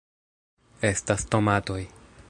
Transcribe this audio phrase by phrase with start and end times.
[0.91, 1.81] estas tomatoj